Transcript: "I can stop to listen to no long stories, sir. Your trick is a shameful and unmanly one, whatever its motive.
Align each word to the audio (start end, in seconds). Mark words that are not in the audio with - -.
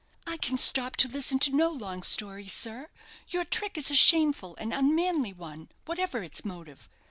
"I 0.25 0.37
can 0.37 0.57
stop 0.57 0.95
to 0.95 1.07
listen 1.07 1.37
to 1.37 1.51
no 1.55 1.69
long 1.69 2.01
stories, 2.01 2.53
sir. 2.53 2.89
Your 3.29 3.45
trick 3.45 3.77
is 3.77 3.91
a 3.91 3.95
shameful 3.95 4.55
and 4.55 4.73
unmanly 4.73 5.31
one, 5.31 5.69
whatever 5.85 6.23
its 6.23 6.43
motive. 6.43 6.89